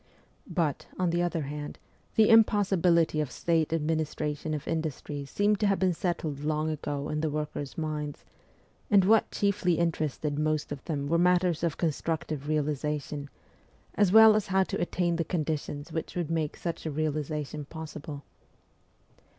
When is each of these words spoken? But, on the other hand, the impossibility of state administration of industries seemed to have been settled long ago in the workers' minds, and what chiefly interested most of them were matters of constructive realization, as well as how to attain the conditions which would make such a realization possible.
But, 0.49 0.87
on 0.97 1.11
the 1.11 1.21
other 1.21 1.43
hand, 1.43 1.77
the 2.15 2.31
impossibility 2.31 3.21
of 3.21 3.29
state 3.29 3.71
administration 3.71 4.55
of 4.55 4.67
industries 4.67 5.29
seemed 5.29 5.59
to 5.59 5.67
have 5.67 5.77
been 5.77 5.93
settled 5.93 6.39
long 6.43 6.71
ago 6.71 7.07
in 7.09 7.21
the 7.21 7.29
workers' 7.29 7.77
minds, 7.77 8.25
and 8.89 9.05
what 9.05 9.29
chiefly 9.29 9.77
interested 9.77 10.39
most 10.39 10.71
of 10.71 10.83
them 10.85 11.05
were 11.07 11.19
matters 11.19 11.61
of 11.61 11.77
constructive 11.77 12.47
realization, 12.47 13.29
as 13.93 14.11
well 14.11 14.35
as 14.35 14.47
how 14.47 14.63
to 14.63 14.81
attain 14.81 15.17
the 15.17 15.23
conditions 15.23 15.91
which 15.91 16.15
would 16.15 16.31
make 16.31 16.57
such 16.57 16.83
a 16.83 16.89
realization 16.89 17.65
possible. 17.65 18.23